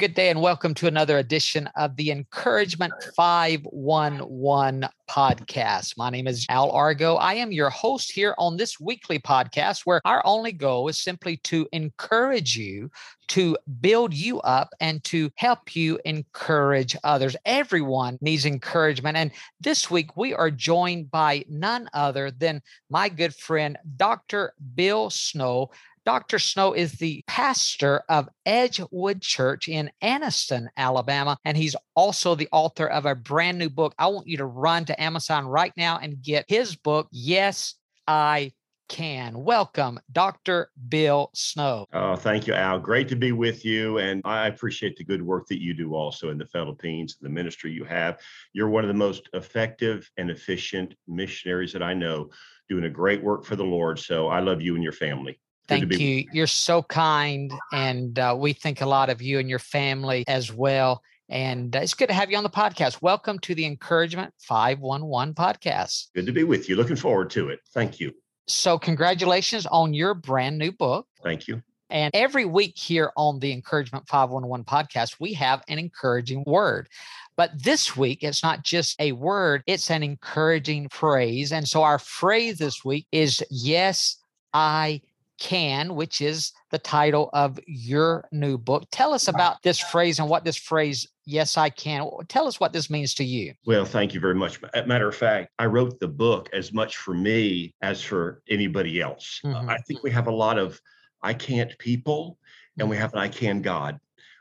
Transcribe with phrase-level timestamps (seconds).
[0.00, 5.98] good day and welcome to another edition of the Encouragement 511 podcast.
[5.98, 7.16] My name is Al Argo.
[7.16, 11.36] I am your host here on this weekly podcast where our only goal is simply
[11.38, 12.90] to encourage you,
[13.28, 17.36] to build you up, and to help you encourage others.
[17.44, 19.18] Everyone needs encouragement.
[19.18, 24.54] And this week we are joined by none other than my good friend, Dr.
[24.74, 25.72] Bill Snow.
[26.10, 26.40] Dr.
[26.40, 32.88] Snow is the pastor of Edgewood Church in Anniston, Alabama, and he's also the author
[32.88, 33.94] of a brand new book.
[33.96, 37.76] I want you to run to Amazon right now and get his book, Yes,
[38.08, 38.50] I
[38.88, 39.44] can.
[39.44, 40.72] Welcome, Dr.
[40.88, 41.86] Bill Snow.
[41.92, 42.80] Oh, thank you, Al.
[42.80, 43.98] Great to be with you.
[43.98, 47.32] And I appreciate the good work that you do also in the Philippines, and the
[47.32, 48.18] ministry you have.
[48.52, 52.30] You're one of the most effective and efficient missionaries that I know,
[52.68, 54.00] doing a great work for the Lord.
[54.00, 55.38] So I love you and your family.
[55.70, 56.26] Thank you.
[56.32, 57.52] You're so kind.
[57.72, 61.00] And uh, we think a lot of you and your family as well.
[61.28, 63.00] And uh, it's good to have you on the podcast.
[63.02, 66.08] Welcome to the Encouragement 511 podcast.
[66.12, 66.74] Good to be with you.
[66.74, 67.60] Looking forward to it.
[67.72, 68.12] Thank you.
[68.48, 71.06] So, congratulations on your brand new book.
[71.22, 71.62] Thank you.
[71.88, 76.88] And every week here on the Encouragement 511 podcast, we have an encouraging word.
[77.36, 81.52] But this week, it's not just a word, it's an encouraging phrase.
[81.52, 84.16] And so our phrase this week is, Yes,
[84.52, 85.00] I
[85.40, 88.84] can, which is the title of your new book.
[88.92, 92.08] Tell us about this phrase and what this phrase, yes, I can.
[92.28, 93.54] Tell us what this means to you.
[93.66, 94.60] Well, thank you very much.
[94.86, 99.40] Matter of fact, I wrote the book as much for me as for anybody else.
[99.44, 99.68] Mm-hmm.
[99.68, 100.80] I think we have a lot of
[101.22, 102.38] I can't people
[102.78, 103.02] and we mm-hmm.
[103.02, 103.98] have an I can God.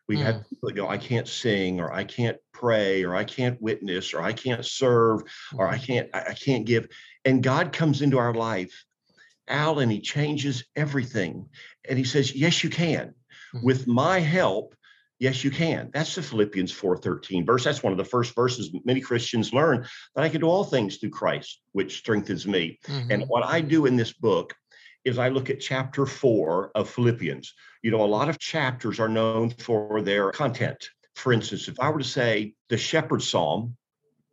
[0.07, 0.23] We mm.
[0.23, 4.11] have people that go, I can't sing, or I can't pray, or I can't witness,
[4.11, 5.21] or I can't serve,
[5.53, 5.85] or I mm-hmm.
[5.85, 6.87] can't, I can't give.
[7.25, 8.73] And God comes into our life
[9.49, 11.49] Al and he changes everything.
[11.87, 13.13] And he says, Yes, you can.
[13.53, 13.65] Mm-hmm.
[13.65, 14.75] With my help,
[15.19, 15.89] yes, you can.
[15.93, 17.63] That's the Philippians 4:13 verse.
[17.63, 20.97] That's one of the first verses many Christians learn that I can do all things
[20.97, 22.79] through Christ, which strengthens me.
[22.87, 23.11] Mm-hmm.
[23.11, 24.55] And what I do in this book
[25.03, 27.53] is I look at chapter four of Philippians.
[27.81, 30.89] You know, a lot of chapters are known for their content.
[31.15, 33.75] For instance, if I were to say the shepherd psalm,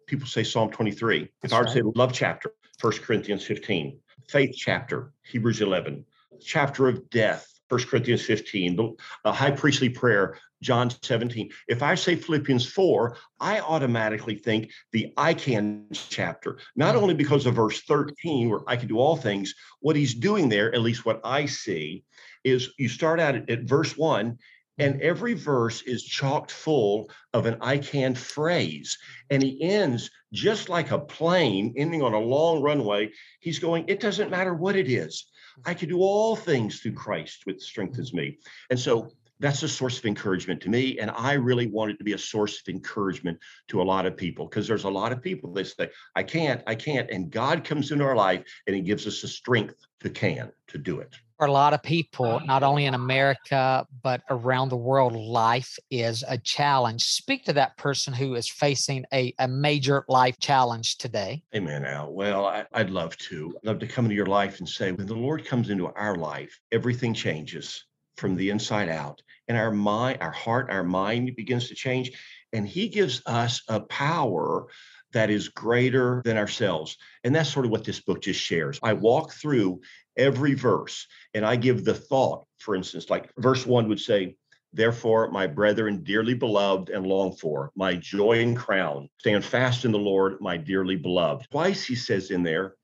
[0.07, 1.29] people say Psalm 23.
[1.43, 1.69] If I were right.
[1.69, 3.99] to say love chapter, 1 Corinthians 15
[4.29, 6.05] faith chapter, Hebrews 11,
[6.41, 8.77] chapter of death, 1 Corinthians 15,
[9.25, 11.51] the high priestly prayer, John 17.
[11.69, 17.47] If I say Philippians 4, I automatically think the I can chapter, not only because
[17.47, 21.05] of verse 13, where I can do all things, what he's doing there, at least
[21.05, 22.05] what I see,
[22.45, 24.39] is you start out at, at verse 1
[24.79, 25.01] and mm.
[25.01, 28.99] every verse is chocked full of an I can phrase.
[29.31, 33.11] And he ends just like a plane ending on a long runway.
[33.41, 35.31] He's going, it doesn't matter what it is.
[35.65, 38.39] I can do all things through Christ, which strengthens me.
[38.71, 40.99] And so that's a source of encouragement to me.
[40.99, 43.39] And I really want it to be a source of encouragement
[43.69, 46.63] to a lot of people because there's a lot of people that say, I can't,
[46.67, 47.11] I can't.
[47.11, 50.79] And God comes into our life and he gives us the strength to can, to
[50.79, 55.15] do it for a lot of people, not only in America, but around the world,
[55.15, 57.05] life is a challenge.
[57.05, 61.43] Speak to that person who is facing a, a major life challenge today.
[61.55, 62.13] Amen, Al.
[62.13, 63.55] Well, I, would love to.
[63.57, 66.17] I'd love to come into your life and say, when the Lord comes into our
[66.17, 67.85] life, everything changes
[68.17, 69.21] from the inside out.
[69.49, 72.11] And our mind, our heart, our mind begins to change.
[72.55, 74.67] And He gives us a power
[75.13, 76.97] that is greater than ourselves.
[77.25, 78.79] And that's sort of what this book just shares.
[78.83, 79.81] I walk through
[80.17, 84.37] every verse and I give the thought, for instance, like verse one would say,
[84.73, 89.93] Therefore, my brethren, dearly beloved and longed for, my joy and crown, stand fast in
[89.93, 91.47] the Lord, my dearly beloved.
[91.51, 92.75] Twice he says in there,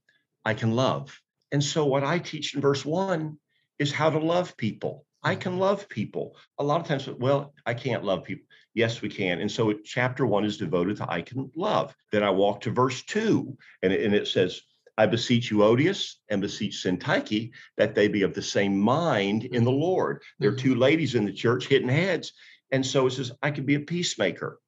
[0.45, 1.21] I can love.
[1.51, 3.39] And so, what I teach in verse one
[3.79, 5.05] is how to love people.
[5.23, 6.37] I can love people.
[6.59, 8.47] A lot of times, well, I can't love people.
[8.75, 9.41] Yes, we can.
[9.41, 11.95] And so chapter one is devoted to I can love.
[12.11, 14.63] Then I walk to verse two, and it, and it says,
[14.99, 19.71] I beseech Euodias and beseech Syntyche that they be of the same mind in the
[19.71, 20.23] Lord.
[20.39, 20.81] There are two mm-hmm.
[20.81, 22.33] ladies in the church hitting heads.
[22.71, 24.59] And so it says, I can be a peacemaker.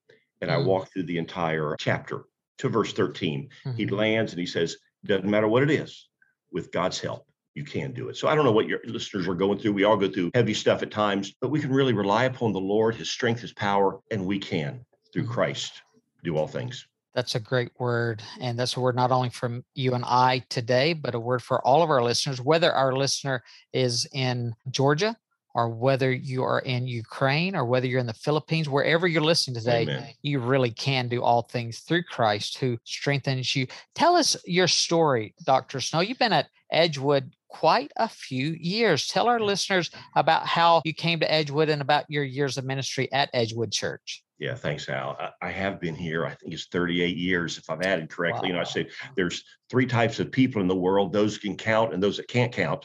[0.40, 0.66] And I mm.
[0.66, 2.24] walk through the entire chapter
[2.58, 3.48] to verse 13.
[3.76, 3.94] He mm-hmm.
[3.94, 6.08] lands and he says, doesn't matter what it is,
[6.52, 8.16] with God's help, you can do it.
[8.16, 9.72] So I don't know what your listeners are going through.
[9.72, 12.60] We all go through heavy stuff at times, but we can really rely upon the
[12.60, 15.32] Lord, his strength, his power, and we can, through mm-hmm.
[15.32, 15.82] Christ,
[16.22, 16.86] do all things.
[17.14, 18.22] That's a great word.
[18.40, 21.64] And that's a word not only from you and I today, but a word for
[21.64, 25.16] all of our listeners, whether our listener is in Georgia
[25.54, 29.54] or whether you are in Ukraine or whether you're in the Philippines, wherever you're listening
[29.54, 30.08] today, Amen.
[30.22, 33.68] you really can do all things through Christ who strengthens you.
[33.94, 35.80] Tell us your story, Dr.
[35.80, 36.00] Snow.
[36.00, 39.06] You've been at Edgewood quite a few years.
[39.06, 43.10] Tell our listeners about how you came to Edgewood and about your years of ministry
[43.12, 44.23] at Edgewood Church.
[44.38, 45.16] Yeah, thanks, Al.
[45.40, 46.26] I, have been here.
[46.26, 48.42] I think it's 38 years, if I've added correctly.
[48.42, 48.48] Wow.
[48.48, 51.94] You know, I said there's three types of people in the world: those can count
[51.94, 52.84] and those that can't count.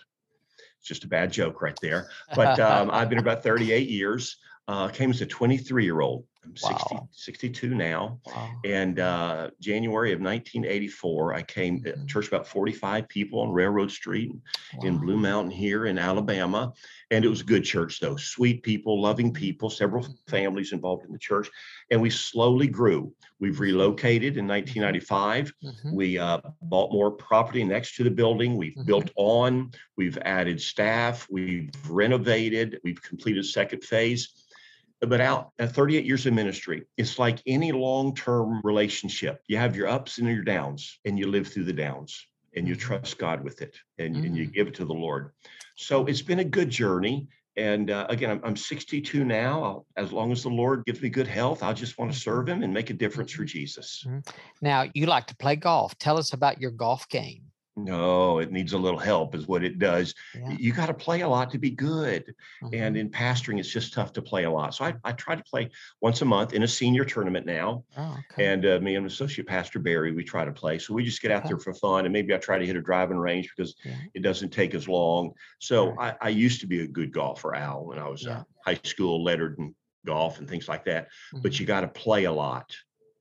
[0.80, 2.10] It's just a bad joke right there.
[2.36, 4.38] But um, I've been about 38 years.
[4.68, 6.26] Uh, came as a 23 year old.
[6.44, 8.20] I'm 60, 62 now.
[8.26, 8.52] Wow.
[8.64, 12.06] And uh, January of 1984, I came to uh, mm-hmm.
[12.06, 14.32] church about 45 people on Railroad Street
[14.76, 14.88] wow.
[14.88, 16.72] in Blue Mountain here in Alabama.
[17.12, 18.16] And it was a good church, though.
[18.16, 20.14] Sweet people, loving people, several mm-hmm.
[20.30, 21.50] families involved in the church.
[21.92, 23.14] And we slowly grew.
[23.40, 23.64] We've mm-hmm.
[23.64, 25.54] relocated in 1995.
[25.64, 25.96] Mm-hmm.
[25.96, 28.56] We uh, bought more property next to the building.
[28.56, 28.86] We've mm-hmm.
[28.86, 29.72] built on.
[29.98, 31.28] We've added staff.
[31.30, 32.80] We've renovated.
[32.84, 34.46] We've completed second phase
[35.02, 39.42] but out at 38 years of ministry, it's like any long-term relationship.
[39.48, 42.76] You have your ups and your downs, and you live through the downs, and you
[42.76, 42.82] mm-hmm.
[42.82, 44.26] trust God with it, and, mm.
[44.26, 44.54] and you mm.
[44.54, 45.32] give it to the Lord.
[45.76, 47.28] So it's been a good journey.
[47.56, 49.64] And uh, again, I'm, I'm 62 now.
[49.64, 52.48] I'll, as long as the Lord gives me good health, I just want to serve
[52.48, 53.48] Him and make a difference for mm-hmm.
[53.48, 54.04] Jesus.
[54.08, 54.20] Mm-hmm.
[54.62, 55.98] Now, you like to play golf.
[55.98, 57.49] Tell us about your golf game.
[57.84, 60.14] No, it needs a little help, is what it does.
[60.36, 60.52] Yeah.
[60.52, 62.34] You got to play a lot to be good.
[62.64, 62.74] Mm-hmm.
[62.74, 64.76] And in pastoring, it's just tough to play a lot.
[64.76, 65.70] So I, I try to play
[66.02, 67.84] once a month in a senior tournament now.
[67.98, 68.48] Oh, okay.
[68.48, 70.80] And uh, me and Associate Pastor Barry, we try to play.
[70.80, 71.50] So we just get out okay.
[71.50, 72.06] there for fun.
[72.06, 73.96] And maybe I try to hit a driving range because yeah.
[74.14, 75.34] it doesn't take as long.
[75.60, 76.16] So right.
[76.22, 78.44] I, I, used to be a good golfer, Al, when I was yeah.
[78.66, 81.06] high school, lettered in golf and things like that.
[81.06, 81.42] Mm-hmm.
[81.42, 82.76] But you got to play a lot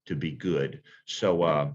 [0.07, 0.83] to be good.
[1.07, 1.71] So uh,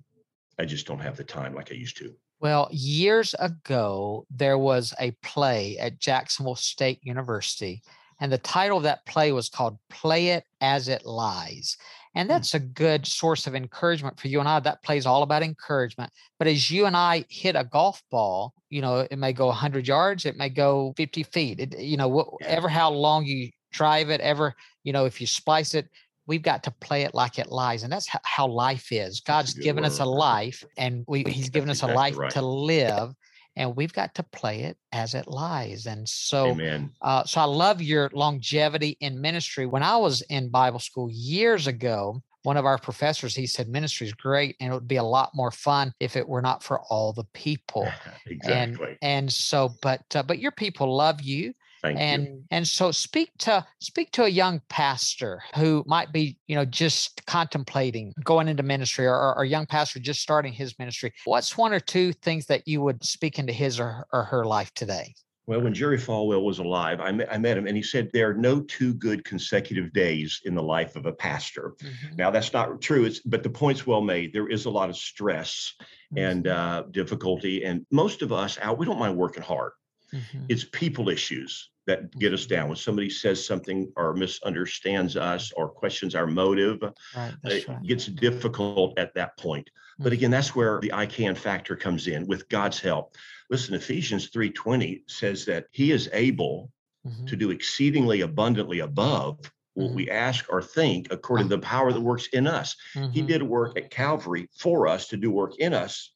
[0.60, 2.16] I just don't have the time like I used to.
[2.44, 7.82] Well, years ago, there was a play at Jacksonville State University,
[8.20, 11.78] and the title of that play was called Play It As It Lies.
[12.16, 12.34] And hmm.
[12.34, 14.60] that's a good source of encouragement for you and I.
[14.60, 16.12] That play is all about encouragement.
[16.38, 19.88] But as you and I hit a golf ball, you know, it may go 100
[19.88, 24.20] yards, it may go 50 feet, it, you know, whatever how long you drive it,
[24.20, 24.54] ever,
[24.84, 25.88] you know, if you splice it,
[26.28, 29.20] we've got to play it like it lies and that's how life is.
[29.20, 29.88] God's given word.
[29.88, 32.32] us a life and we he's given us exactly a life right.
[32.32, 33.14] to live
[33.56, 36.58] and we've got to play it as it lies and so
[37.02, 39.66] uh, so i love your longevity in ministry.
[39.66, 44.08] When i was in bible school years ago one of our professors he said ministry
[44.08, 46.82] is great and it would be a lot more fun if it were not for
[46.90, 47.88] all the people.
[48.26, 48.88] Exactly.
[48.88, 51.54] and and so but uh, but your people love you
[51.84, 52.44] Thank and you.
[52.50, 57.26] and so speak to speak to a young pastor who might be you know just
[57.26, 61.14] contemplating going into ministry or, or a young pastor just starting his ministry.
[61.26, 64.74] What's one or two things that you would speak into his or, or her life
[64.74, 65.14] today?
[65.46, 68.30] Well, when Jerry Falwell was alive, I met, I met him and he said there
[68.30, 71.74] are no two good consecutive days in the life of a pastor.
[71.82, 72.16] Mm-hmm.
[72.16, 74.32] Now, that's not true, it's, but the point's well made.
[74.32, 76.18] There is a lot of stress mm-hmm.
[76.18, 77.66] and uh, difficulty.
[77.66, 79.74] And most of us out, we don't mind working hard.
[80.14, 80.46] Mm-hmm.
[80.50, 85.68] It's people issues that get us down when somebody says something or misunderstands us or
[85.68, 86.82] questions our motive
[87.16, 87.84] right, it right.
[87.84, 90.04] gets difficult at that point mm-hmm.
[90.04, 93.16] but again that's where the i can factor comes in with god's help
[93.50, 96.72] listen ephesians 3.20 says that he is able
[97.06, 97.26] mm-hmm.
[97.26, 99.40] to do exceedingly abundantly above
[99.74, 99.96] what mm-hmm.
[99.96, 103.26] we ask or think according to the power that works in us he mm-hmm.
[103.26, 106.12] did work at calvary for us to do work in us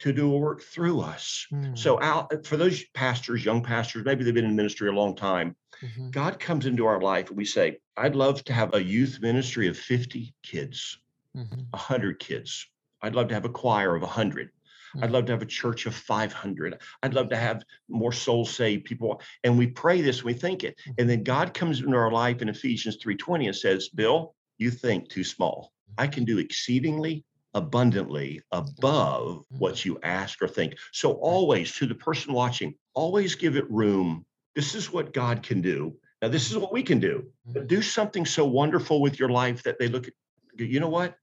[0.00, 1.46] to do a work through us.
[1.52, 1.76] Mm.
[1.76, 5.56] So, Al, for those pastors, young pastors, maybe they've been in ministry a long time,
[5.82, 6.10] mm-hmm.
[6.10, 9.66] God comes into our life and we say, I'd love to have a youth ministry
[9.68, 10.98] of 50 kids,
[11.36, 11.62] mm-hmm.
[11.70, 12.68] 100 kids.
[13.02, 14.48] I'd love to have a choir of 100.
[14.48, 15.04] Mm-hmm.
[15.04, 16.78] I'd love to have a church of 500.
[17.02, 19.20] I'd love to have more souls saved people.
[19.42, 20.78] And we pray this, we think it.
[20.78, 20.92] Mm-hmm.
[20.98, 25.08] And then God comes into our life in Ephesians 3:20 and says, Bill, you think
[25.08, 25.72] too small.
[25.96, 27.24] I can do exceedingly
[27.54, 29.58] abundantly above mm-hmm.
[29.58, 30.76] what you ask or think.
[30.92, 34.24] So, always to the person watching, always give it room.
[34.54, 35.96] This is what God can do.
[36.20, 37.30] Now, this is what we can do.
[37.46, 37.66] But mm-hmm.
[37.68, 40.14] do something so wonderful with your life that they look at,
[40.58, 41.16] you know what?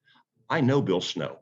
[0.49, 1.39] I know Bill Snow.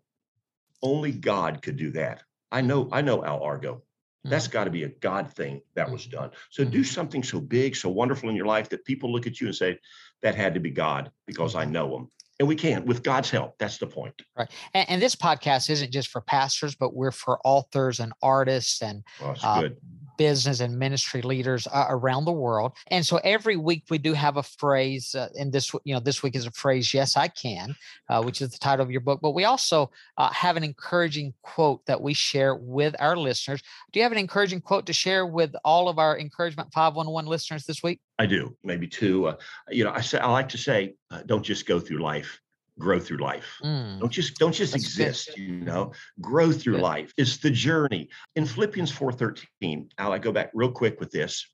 [0.81, 2.23] Only God could do that.
[2.51, 3.83] I know, I know Al Argo.
[4.23, 4.53] That's mm-hmm.
[4.53, 6.31] got to be a God thing that was done.
[6.49, 9.47] So do something so big, so wonderful in your life that people look at you
[9.47, 9.79] and say,
[10.21, 12.09] that had to be God because I know him
[12.43, 13.57] and we can with God's help.
[13.57, 14.21] That's the point.
[14.37, 14.51] Right.
[14.73, 19.01] And, and, this podcast isn't just for pastors, but we're for authors and artists and
[19.21, 19.69] well, uh,
[20.17, 22.73] business and ministry leaders uh, around the world.
[22.87, 26.23] And so every week we do have a phrase, uh, and this you know this
[26.23, 27.75] week is a phrase, "Yes, I can,"
[28.09, 29.19] uh, which is the title of your book.
[29.21, 33.61] But we also uh, have an encouraging quote that we share with our listeners.
[33.91, 37.65] Do you have an encouraging quote to share with all of our encouragement 511 listeners
[37.65, 37.99] this week?
[38.19, 39.27] I do, maybe two.
[39.27, 39.35] Uh,
[39.69, 42.39] you know, I say I like to say, uh, don't just go through life
[42.79, 43.59] grow through life.
[43.63, 43.99] Mm.
[43.99, 45.39] Don't just don't just That's exist, good.
[45.39, 45.93] you know.
[46.21, 46.81] Grow through good.
[46.81, 47.13] life.
[47.17, 48.09] It's the journey.
[48.35, 51.45] In Philippians 4:13, I'll go back real quick with this.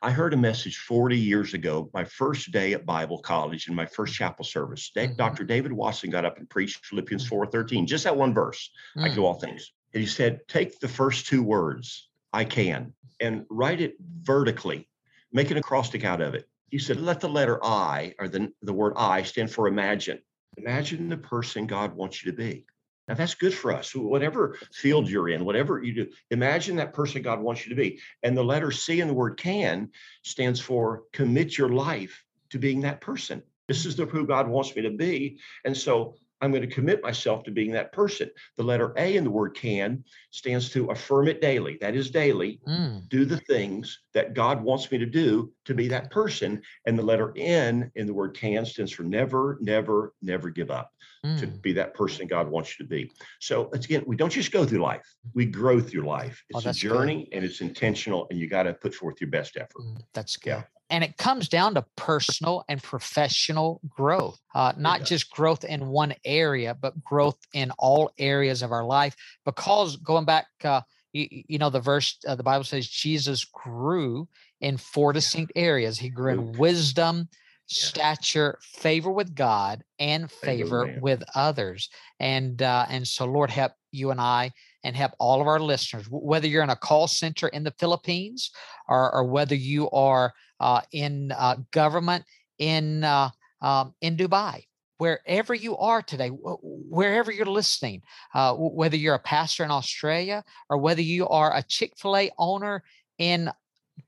[0.00, 3.86] I heard a message 40 years ago, my first day at Bible college in my
[3.86, 4.92] first chapel service.
[4.96, 5.16] Mm-hmm.
[5.16, 5.42] Dr.
[5.42, 7.84] David Watson got up and preached Philippians 4:13, mm-hmm.
[7.86, 8.70] just that one verse.
[8.96, 9.04] Mm.
[9.10, 9.72] I do all things.
[9.94, 14.88] And he said, take the first two words, I can, and write it vertically,
[15.32, 16.46] make an acrostic out of it.
[16.70, 20.20] He said, let the letter I or the, the word I stand for imagine.
[20.58, 22.64] Imagine the person God wants you to be.
[23.08, 23.94] Now that's good for us.
[23.94, 28.00] Whatever field you're in, whatever you do, imagine that person God wants you to be.
[28.22, 29.90] And the letter C in the word can
[30.22, 33.42] stands for commit your life to being that person.
[33.66, 35.38] This is the who God wants me to be.
[35.64, 38.30] And so I'm going to commit myself to being that person.
[38.56, 41.78] The letter A in the word can stands to affirm it daily.
[41.80, 42.60] That is daily.
[42.66, 43.08] Mm.
[43.08, 46.62] Do the things that God wants me to do to be that person.
[46.86, 50.90] And the letter N in the word can stands for never, never, never give up
[51.24, 51.38] mm.
[51.38, 53.12] to be that person God wants you to be.
[53.38, 56.42] So again, we don't just go through life, we grow through life.
[56.54, 57.36] Oh, it's oh, a journey good.
[57.36, 59.82] and it's intentional, and you got to put forth your best effort.
[59.82, 60.50] Mm, that's good.
[60.50, 60.62] Yeah.
[60.90, 66.14] And it comes down to personal and professional growth, uh, not just growth in one
[66.24, 69.14] area, but growth in all areas of our life.
[69.44, 70.80] Because going back, uh,
[71.12, 74.28] you, you, know, the verse, uh, the Bible says Jesus grew
[74.60, 75.98] in four distinct areas.
[75.98, 77.28] He grew in wisdom,
[77.66, 81.88] stature, favor with God, and favor, favor with others.
[82.20, 84.52] And uh, and so, Lord, help you and I,
[84.84, 88.50] and help all of our listeners, whether you're in a call center in the Philippines,
[88.88, 92.24] or, or whether you are uh, in uh, government
[92.58, 93.30] in uh,
[93.62, 94.64] um, in Dubai.
[94.98, 98.02] Wherever you are today, wherever you're listening,
[98.34, 102.30] uh, whether you're a pastor in Australia or whether you are a Chick fil A
[102.38, 102.82] owner
[103.18, 103.50] in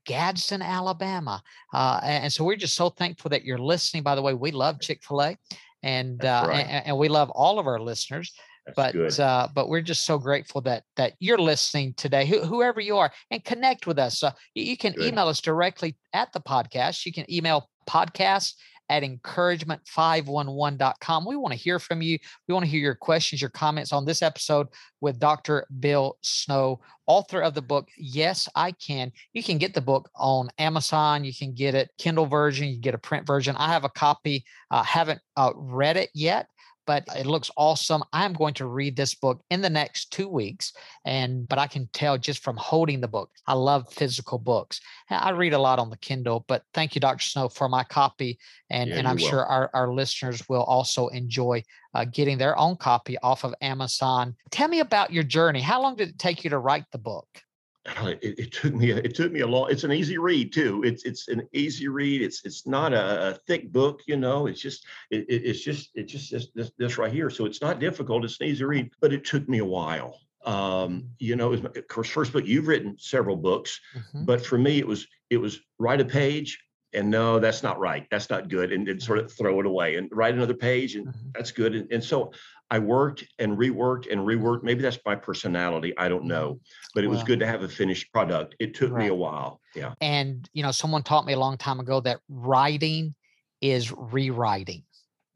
[0.05, 1.41] Gadsden, Alabama.
[1.73, 4.03] Uh, and so we're just so thankful that you're listening.
[4.03, 5.37] By the way, we love Chick fil A
[5.83, 6.65] and, uh, right.
[6.67, 8.33] and, and we love all of our listeners.
[8.65, 12.97] That's but uh, but we're just so grateful that that you're listening today, whoever you
[12.97, 14.21] are, and connect with us.
[14.21, 15.07] Uh, you, you, can good.
[15.07, 17.05] email us directly at the podcast.
[17.05, 18.53] You can email podcast
[18.91, 21.25] at encouragement511.com.
[21.25, 22.19] We want to hear from you.
[22.47, 24.67] We want to hear your questions, your comments on this episode
[24.99, 25.65] with Dr.
[25.79, 29.13] Bill Snow, author of the book, Yes, I Can.
[29.31, 31.23] You can get the book on Amazon.
[31.23, 32.67] You can get it Kindle version.
[32.67, 33.55] You get a print version.
[33.55, 34.43] I have a copy.
[34.69, 36.49] Uh, haven't uh, read it yet
[36.85, 38.03] but it looks awesome.
[38.13, 40.73] I'm going to read this book in the next two weeks.
[41.05, 44.81] And, but I can tell just from holding the book, I love physical books.
[45.09, 47.23] I read a lot on the Kindle, but thank you, Dr.
[47.23, 48.39] Snow, for my copy.
[48.69, 52.77] And, yeah, and I'm sure our, our listeners will also enjoy uh, getting their own
[52.77, 54.35] copy off of Amazon.
[54.49, 55.61] Tell me about your journey.
[55.61, 57.27] How long did it take you to write the book?
[57.85, 61.03] It, it, took me it took me a long it's an easy read too it's
[61.03, 64.85] it's an easy read it's it's not a, a thick book you know it's just
[65.09, 68.39] it, it's just it's just this, this, this right here so it's not difficult it's
[68.39, 72.09] an easy read but it took me a while um you know was of course
[72.09, 74.25] first book you've written several books mm-hmm.
[74.25, 76.59] but for me it was it was write a page
[76.93, 79.95] and no that's not right that's not good and, and sort of throw it away
[79.95, 81.29] and write another page and mm-hmm.
[81.33, 82.31] that's good and, and so
[82.71, 84.63] I worked and reworked and reworked.
[84.63, 85.93] Maybe that's my personality.
[85.97, 86.59] I don't know,
[86.95, 88.55] but it well, was good to have a finished product.
[88.59, 89.03] It took right.
[89.03, 89.59] me a while.
[89.75, 89.93] Yeah.
[89.99, 93.13] And, you know, someone taught me a long time ago that writing
[93.59, 94.83] is rewriting.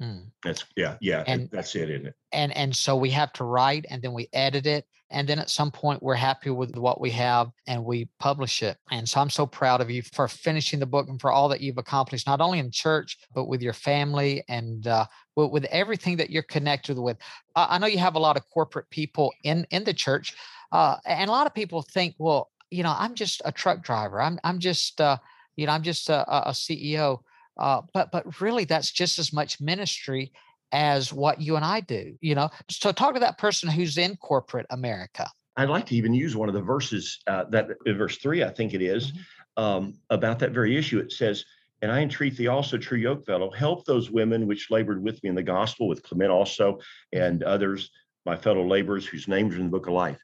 [0.01, 0.31] Mm.
[0.43, 1.23] That's yeah, yeah.
[1.27, 2.15] And that's it, isn't it?
[2.31, 4.85] And and so we have to write and then we edit it.
[5.15, 8.77] And then at some point we're happy with what we have and we publish it.
[8.91, 11.61] And so I'm so proud of you for finishing the book and for all that
[11.61, 15.05] you've accomplished, not only in church, but with your family and uh,
[15.35, 17.17] with, with everything that you're connected with.
[17.55, 20.35] I, I know you have a lot of corporate people in in the church.
[20.71, 24.21] Uh, and a lot of people think, well, you know, I'm just a truck driver.
[24.21, 25.17] I'm I'm just uh,
[25.55, 27.19] you know, I'm just a, a CEO
[27.57, 30.31] uh, but but really, that's just as much ministry
[30.71, 32.17] as what you and I do.
[32.21, 35.27] You know, so talk to that person who's in corporate America.
[35.57, 38.73] I'd like to even use one of the verses uh, that verse three, I think
[38.73, 39.63] it is, mm-hmm.
[39.63, 40.99] um, about that very issue.
[40.99, 41.45] It says,
[41.81, 45.29] "And I entreat thee also, true yoke fellow, help those women which labored with me
[45.29, 46.79] in the gospel, with Clement also,
[47.13, 47.89] and others,
[48.25, 50.19] my fellow laborers whose names are in the book of life."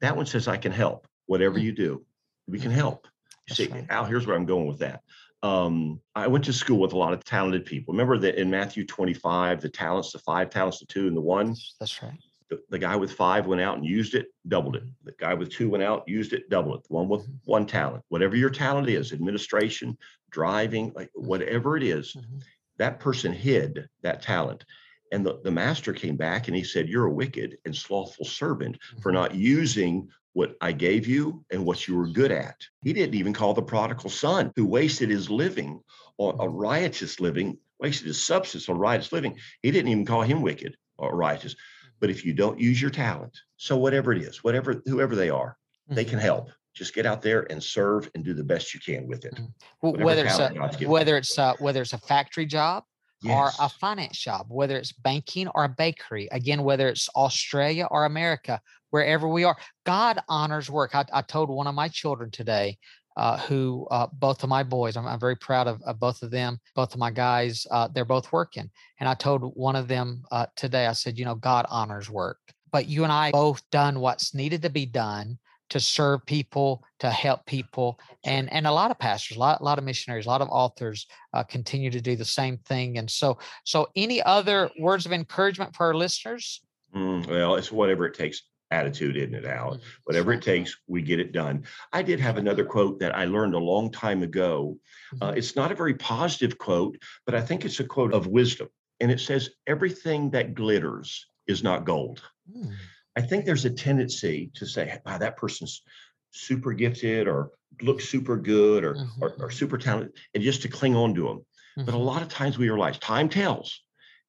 [0.00, 1.06] That one says, "I can help.
[1.26, 1.66] Whatever mm-hmm.
[1.66, 2.06] you do,
[2.48, 2.78] we can mm-hmm.
[2.78, 3.06] help."
[3.48, 3.86] You see, right.
[3.90, 5.02] Al, here's where I'm going with that
[5.42, 7.94] um, I went to school with a lot of talented people.
[7.94, 11.56] Remember that in Matthew 25, the talents, the five talents, the two, and the one?
[11.78, 12.18] That's right.
[12.50, 14.82] The, the, guy with five went out and used it, doubled it.
[15.04, 16.88] The guy with two went out, used it, doubled it.
[16.88, 17.36] The one with mm-hmm.
[17.44, 19.96] one talent, whatever your talent is, administration,
[20.30, 22.38] driving, like whatever it is, mm-hmm.
[22.78, 24.64] that person hid that talent.
[25.12, 28.78] And the, the master came back and he said, You're a wicked and slothful servant
[29.00, 29.22] for mm-hmm.
[29.22, 32.56] not using what I gave you and what you were good at.
[32.82, 35.80] He didn't even call the prodigal son who wasted his living
[36.18, 39.38] on a riotous living, wasted his substance on riotous living.
[39.62, 41.56] He didn't even call him wicked or righteous.
[42.00, 45.56] But if you don't use your talent, so whatever it is, whatever whoever they are,
[45.86, 45.94] mm-hmm.
[45.94, 46.26] they can mm-hmm.
[46.26, 46.50] help.
[46.72, 49.34] Just get out there and serve and do the best you can with it.
[49.34, 50.02] Mm-hmm.
[50.02, 52.84] Whether it's, a, whether it's a, whether it's a factory job,
[53.22, 53.58] yes.
[53.58, 58.04] or a finance job, whether it's banking or a bakery, again, whether it's Australia or
[58.04, 58.60] America,
[58.90, 60.94] wherever we are, God honors work.
[60.94, 62.78] I, I told one of my children today,
[63.16, 66.30] uh, who uh, both of my boys, I'm, I'm very proud of, of, both of
[66.30, 68.70] them, both of my guys, uh, they're both working.
[68.98, 72.38] And I told one of them uh, today, I said, you know, God honors work,
[72.72, 75.38] but you and I both done what's needed to be done
[75.70, 79.64] to serve people, to help people, and and a lot of pastors, a lot, a
[79.64, 82.98] lot of missionaries, a lot of authors uh, continue to do the same thing.
[82.98, 86.60] And so, so any other words of encouragement for our listeners?
[86.94, 89.72] Mm, well, it's whatever it takes attitude, isn't it, Al?
[89.72, 89.82] Mm-hmm.
[90.04, 91.64] Whatever it takes, we get it done.
[91.92, 94.78] I did have another quote that I learned a long time ago.
[95.20, 95.38] Uh, mm-hmm.
[95.38, 96.96] it's not a very positive quote,
[97.26, 98.68] but I think it's a quote of wisdom.
[99.00, 102.22] And it says, Everything that glitters is not gold.
[102.56, 102.72] Mm.
[103.16, 105.82] I think there's a tendency to say, wow, that person's
[106.30, 107.50] super gifted or
[107.82, 109.22] looks super good or, mm-hmm.
[109.22, 111.38] or, or, super talented, and just to cling on to them.
[111.38, 111.84] Mm-hmm.
[111.84, 112.06] But a mm-hmm.
[112.06, 113.80] lot of times we realize time tells.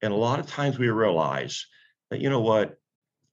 [0.02, 1.68] And a lot of times we realize
[2.10, 2.78] that, you know what,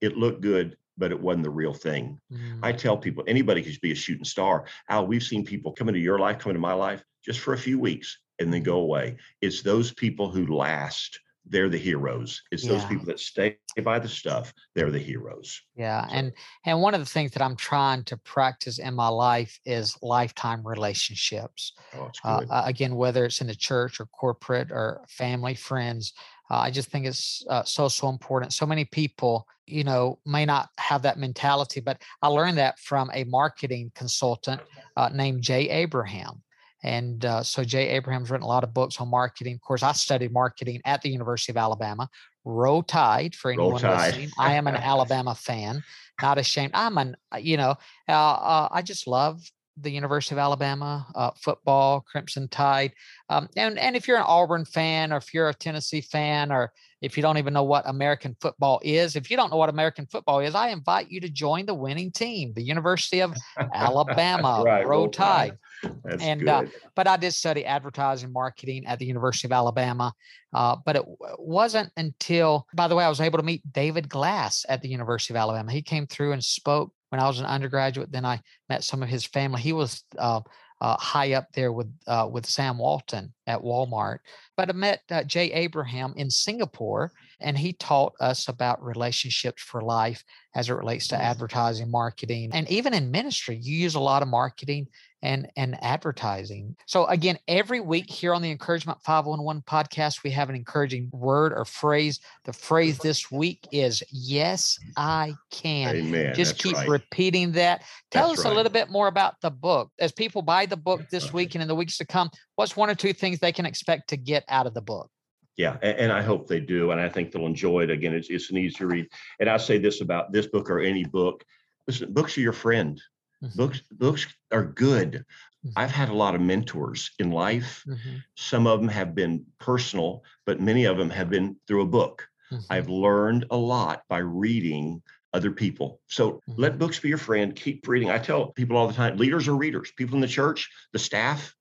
[0.01, 2.21] it looked good, but it wasn't the real thing.
[2.33, 2.65] Mm-hmm.
[2.65, 4.67] I tell people, anybody could be a shooting star.
[4.91, 7.59] Al, we've seen people come into your life, come into my life just for a
[7.59, 9.17] few weeks and then go away.
[9.41, 11.19] It's those people who last
[11.51, 12.43] they're the heroes.
[12.51, 12.73] It's yeah.
[12.73, 14.53] those people that stay by the stuff.
[14.75, 15.61] They're the heroes.
[15.77, 16.15] Yeah, so.
[16.15, 16.33] and
[16.67, 20.67] and one of the things that I'm trying to practice in my life is lifetime
[20.67, 21.73] relationships.
[21.97, 26.13] Oh, uh, again, whether it's in the church or corporate or family, friends,
[26.51, 28.53] uh, I just think it's uh, so so important.
[28.53, 33.11] So many people, you know, may not have that mentality, but I learned that from
[33.15, 34.61] a marketing consultant
[34.97, 36.43] uh, named Jay Abraham.
[36.85, 39.55] And uh, so Jay Abraham's written a lot of books on marketing.
[39.55, 42.09] Of course, I studied marketing at the University of Alabama.
[42.45, 44.31] Roll Tide for anyone listening.
[44.39, 45.83] I am an Alabama fan,
[46.23, 46.73] not ashamed.
[46.75, 47.75] I'm an, uh, you know,
[48.09, 49.43] uh, uh, I just love
[49.83, 52.93] the University of Alabama uh, football, Crimson Tide.
[53.29, 56.73] Um, and, and if you're an Auburn fan or if you're a Tennessee fan or
[57.01, 60.07] if you don't even know what American football is, if you don't know what American
[60.07, 63.35] football is, I invite you to join the winning team, the University of
[63.75, 65.57] Alabama, right, Roll Tide.
[66.05, 66.65] That's and uh,
[66.97, 70.13] but I did study advertising marketing at the University of Alabama.
[70.53, 71.05] Uh, but it
[71.39, 75.35] wasn't until, by the way, I was able to meet David Glass at the University
[75.35, 75.71] of Alabama.
[75.71, 78.13] He came through and spoke when I was an undergraduate.
[78.13, 79.61] Then I met some of his family.
[79.61, 80.41] He was uh,
[80.81, 84.19] uh, high up there with uh, with Sam Walton at Walmart.
[84.57, 89.81] But I met uh, Jay Abraham in Singapore, and he taught us about relationships for
[89.81, 90.23] life
[90.55, 93.57] as it relates to advertising, marketing, and even in ministry.
[93.57, 94.89] You use a lot of marketing
[95.23, 96.77] and and advertising.
[96.87, 101.53] So again, every week here on the Encouragement 511 podcast, we have an encouraging word
[101.53, 102.21] or phrase.
[102.45, 105.97] The phrase this week is yes, I can.
[105.97, 106.35] Amen.
[106.35, 106.89] Just That's keep right.
[106.89, 107.83] repeating that.
[108.11, 108.53] Tell That's us right.
[108.53, 109.91] a little bit more about the book.
[109.99, 112.91] As people buy the book this week and in the weeks to come, what's one
[112.91, 115.09] or two things they can expect to get out of the book?
[115.57, 117.91] Yeah, and, and, I hope they do, and I think they'll enjoy it.
[117.91, 119.09] Again, it's, it's an easy read.
[119.41, 121.45] And I say this about this book or any book:
[121.87, 123.01] listen, books are your friend.
[123.43, 123.57] Mm-hmm.
[123.57, 125.25] Books books are good.
[125.67, 125.71] Mm-hmm.
[125.77, 127.85] I've had a lot of mentors in life.
[127.87, 128.17] Mm-hmm.
[128.37, 132.29] Some of them have been personal, but many of them have been through a book.
[132.53, 132.65] Mm-hmm.
[132.71, 136.01] I've learned a lot by reading other people.
[136.07, 136.79] So let mm-hmm.
[136.79, 137.55] books be your friend.
[137.55, 138.11] Keep reading.
[138.11, 139.93] I tell people all the time, leaders are readers.
[139.93, 141.55] People in the church, the staff.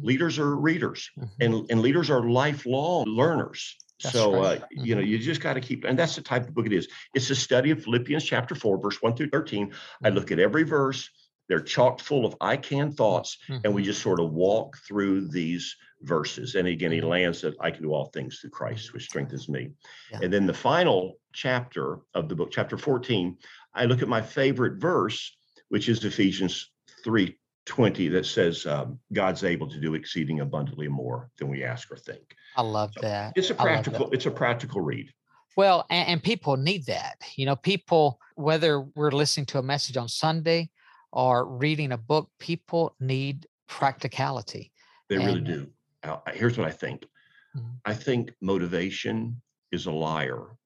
[0.00, 3.76] Leaders are readers, and, and leaders are lifelong learners.
[4.02, 4.60] That's so right.
[4.60, 4.84] uh, mm-hmm.
[4.84, 6.88] you know you just got to keep and that's the type of book it is
[7.14, 10.64] it's a study of philippians chapter 4 verse 1 through 13 i look at every
[10.64, 11.08] verse
[11.48, 13.60] they're chock full of I can thoughts, mm-hmm.
[13.64, 13.86] and we mm-hmm.
[13.86, 16.54] just sort of walk through these verses.
[16.54, 17.08] And again, he mm-hmm.
[17.08, 19.70] lands that I can do all things through Christ, which strengthens me.
[20.10, 20.20] Yeah.
[20.22, 23.36] And then the final chapter of the book, chapter 14,
[23.74, 25.36] I look at my favorite verse,
[25.68, 26.70] which is Ephesians
[27.04, 31.90] 3 20 that says um, God's able to do exceeding abundantly more than we ask
[31.90, 32.34] or think.
[32.56, 33.32] I love so that.
[33.36, 35.10] It's a practical, it's a practical read.
[35.56, 37.14] Well, and, and, people need that.
[37.36, 40.68] You know, people, whether we're listening to a message on Sunday
[41.12, 44.72] or reading a book, people need practicality.
[45.08, 45.68] They and, really do.
[46.32, 47.06] Here's what I think.
[47.56, 47.68] Mm-hmm.
[47.84, 50.56] I think motivation is a liar.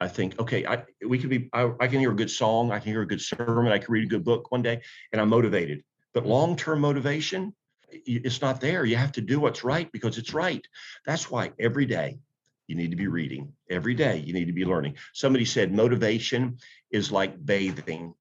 [0.00, 2.78] I think, okay, I we could be I, I, can hear a good song, I
[2.78, 5.30] can hear a good sermon, I can read a good book one day, and I'm
[5.30, 5.82] motivated.
[6.16, 6.32] But mm-hmm.
[6.32, 7.54] long-term motivation,
[7.90, 8.86] it's not there.
[8.86, 10.66] You have to do what's right because it's right.
[11.04, 12.18] That's why every day
[12.68, 14.22] you need to be reading every day.
[14.24, 14.94] You need to be learning.
[15.12, 16.56] Somebody said motivation
[16.90, 18.14] is like bathing.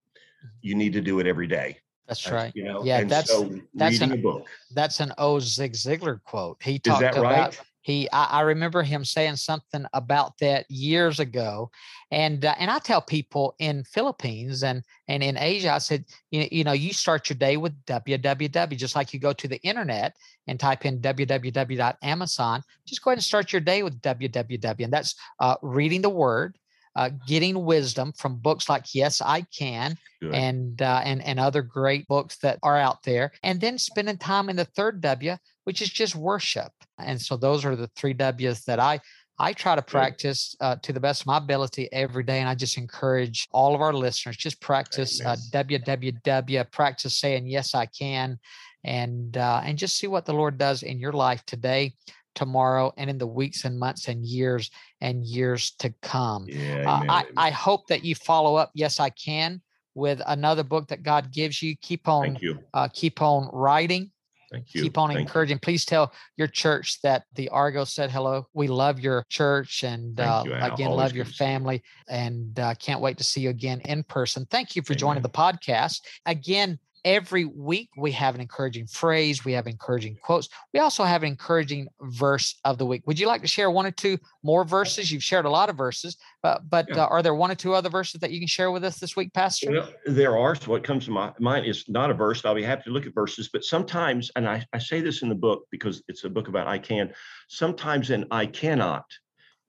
[0.60, 1.78] You need to do it every day.
[2.06, 2.52] That's right.
[2.54, 4.50] You know, yeah, that's so that's reading an- a book.
[4.74, 6.62] that's an O Zig Ziglar quote.
[6.62, 7.62] He Is talked that about right?
[7.86, 11.70] He I, I remember him saying something about that years ago
[12.12, 16.48] and uh, and i tell people in philippines and and in asia i said you,
[16.52, 20.16] you know you start your day with www just like you go to the internet
[20.48, 25.16] and type in www.amazon just go ahead and start your day with www and that's
[25.40, 26.58] uh, reading the word
[26.96, 30.34] uh, getting wisdom from books like yes i can Good.
[30.34, 34.50] and uh, and and other great books that are out there and then spending time
[34.50, 36.72] in the third w which is just worship.
[37.00, 39.00] And so those are the three w's that i
[39.38, 42.56] i try to practice uh, to the best of my ability every day and i
[42.56, 48.40] just encourage all of our listeners just practice uh, www practice saying yes i can
[48.86, 51.94] and uh, and just see what the lord does in your life today
[52.36, 54.70] tomorrow and in the weeks and months and years
[55.02, 57.26] and years to come yeah, uh, I.
[57.38, 59.62] I hope that you follow up yes i can
[59.96, 62.60] with another book that god gives you keep on Thank you.
[62.74, 64.12] uh, keep on writing
[64.52, 64.84] Thank you.
[64.84, 65.22] keep on Thank you.
[65.22, 70.20] encouraging please tell your church that the argo said hello we love your church and
[70.20, 71.32] uh, you, again Always love your you.
[71.32, 75.24] family and uh, can't wait to see you again in person thank you for joining
[75.24, 80.80] the podcast again every week we have an encouraging phrase we have encouraging quotes we
[80.80, 83.92] also have an encouraging verse of the week would you like to share one or
[83.92, 87.04] two more verses you've shared a lot of verses but but Yeah.
[87.04, 89.16] uh, are there one or two other verses that you can share with us this
[89.16, 90.56] week pastor Well, there are.
[90.56, 92.44] So what comes to my mind is not a verse.
[92.44, 95.30] I'll be happy to look at verses, but sometimes, and I, I say this in
[95.30, 97.14] the book because it's a book about I can.
[97.50, 99.06] Sometimes an I cannot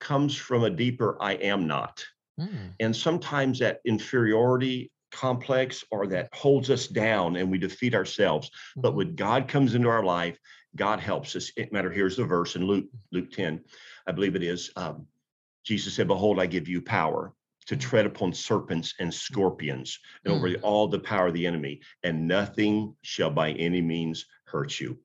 [0.00, 2.02] comes from a deeper I am not.
[2.40, 8.50] Mm, And sometimes that inferiority complex or that holds us down and we defeat ourselves.
[8.76, 8.96] But mhm.
[8.96, 10.38] when God comes into our life,
[10.74, 11.50] God helps us.
[11.56, 11.90] It matter.
[11.90, 13.62] Here's the verse in Luke, Luke 10,
[14.06, 14.70] I believe it is.
[14.76, 15.06] Um,
[15.64, 17.32] Jesus said, Behold, I give you power
[17.66, 22.26] to tread upon serpents and scorpions and over all the power of the enemy, and
[22.26, 24.98] nothing shall by any means hurt you.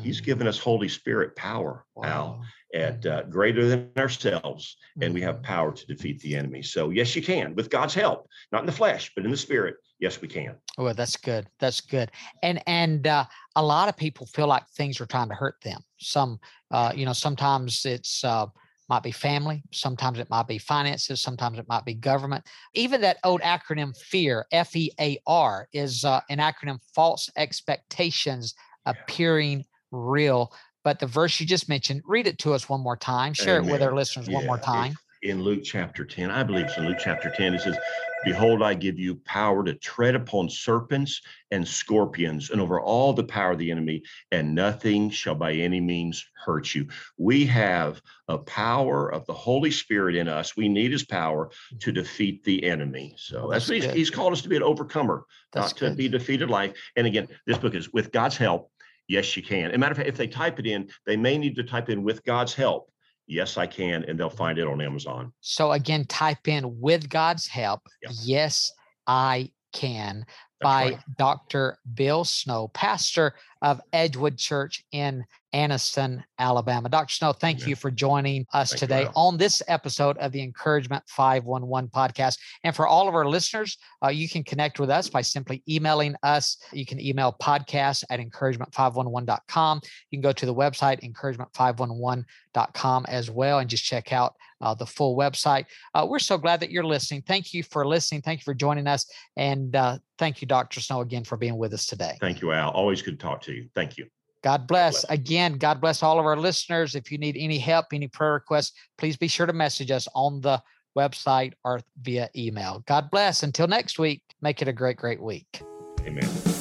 [0.00, 2.40] He's Mm, given us Holy Spirit power, Al, wow.
[2.74, 6.62] at uh, greater than ourselves, and we have power to defeat the enemy.
[6.62, 9.76] So yes, you can with God's help, not in the flesh, but in the spirit.
[9.98, 10.54] Yes, we can.
[10.76, 11.48] Oh, that's good.
[11.58, 12.10] That's good.
[12.42, 13.24] And and uh,
[13.56, 15.80] a lot of people feel like things are trying to hurt them.
[15.98, 16.38] Some,
[16.70, 18.46] uh, you know, sometimes it's uh,
[18.88, 19.62] might be family.
[19.72, 21.20] Sometimes it might be finances.
[21.20, 22.46] Sometimes it might be government.
[22.74, 28.54] Even that old acronym FEAR, F E A R, is uh, an acronym: false expectations
[28.86, 30.52] appearing real.
[30.84, 33.34] But the verse you just mentioned, read it to us one more time.
[33.34, 33.96] Share it with our Amen.
[33.96, 34.96] listeners one more time.
[35.22, 37.76] In Luke chapter 10, I believe it's in Luke chapter 10, it says,
[38.24, 43.24] Behold, I give you power to tread upon serpents and scorpions and over all the
[43.24, 44.02] power of the enemy,
[44.32, 46.86] and nothing shall by any means hurt you.
[47.16, 50.56] We have a power of the Holy Spirit in us.
[50.56, 51.50] We need his power
[51.80, 53.14] to defeat the enemy.
[53.16, 55.90] So Well, that's, that's what he's, he's called us to be an overcomer, That's not
[55.90, 56.74] to be defeated life.
[56.96, 58.70] And again, this book is with God's help.
[59.08, 59.70] Yes, you can.
[59.70, 61.88] As a matter of fact, if they type it in, they may need to type
[61.88, 62.90] in with God's help.
[63.28, 65.32] Yes, I can, and they'll find it on Amazon.
[65.40, 67.82] So again, type in with God's help.
[68.22, 68.72] Yes,
[69.06, 70.24] I can
[70.60, 70.98] That's by right.
[71.18, 71.78] Dr.
[71.94, 76.88] Bill Snow, pastor of Edgewood Church in Anniston, Alabama.
[76.88, 77.12] Dr.
[77.12, 77.70] Snow, thank Amen.
[77.70, 82.38] you for joining us Thank today on this episode of the Encouragement 511 podcast.
[82.64, 86.14] And for all of our listeners, uh, you can connect with us by simply emailing
[86.22, 86.58] us.
[86.72, 89.80] You can email podcast at encouragement511.com.
[90.10, 94.86] You can go to the website, encouragement511.com as well, and just check out uh, the
[94.86, 95.66] full website.
[95.94, 97.22] Uh, we're so glad that you're listening.
[97.22, 98.22] Thank you for listening.
[98.22, 99.10] Thank you for joining us.
[99.36, 100.80] And uh, thank you, Dr.
[100.80, 102.16] Snow, again for being with us today.
[102.20, 102.70] Thank you, Al.
[102.70, 103.68] Always good to talk to you.
[103.74, 104.08] Thank you.
[104.42, 105.04] God bless.
[105.08, 106.94] Again, God bless all of our listeners.
[106.94, 110.40] If you need any help, any prayer requests, please be sure to message us on
[110.40, 110.62] the
[110.96, 112.82] website or via email.
[112.86, 113.42] God bless.
[113.42, 115.62] Until next week, make it a great, great week.
[116.06, 116.57] Amen.